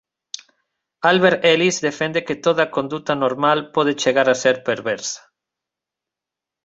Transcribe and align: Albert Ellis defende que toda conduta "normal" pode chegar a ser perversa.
Albert 1.09 1.43
Ellis 1.49 1.77
defende 1.87 2.25
que 2.25 2.41
toda 2.45 2.71
conduta 2.77 3.13
"normal" 3.25 3.59
pode 3.75 3.97
chegar 4.01 4.27
a 4.29 4.39
ser 4.43 4.55
perversa. 4.69 5.21